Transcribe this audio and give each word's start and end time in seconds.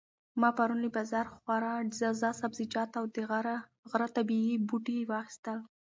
ما 0.39 0.49
پرون 0.57 0.79
له 0.83 0.89
بازاره 0.95 1.31
خورا 1.39 1.73
تازه 1.99 2.29
سبزیجات 2.41 2.89
او 2.99 3.05
د 3.15 3.17
غره 3.91 4.07
طبیعي 4.17 4.53
بوټي 4.67 4.99
واخیستل. 5.11 5.59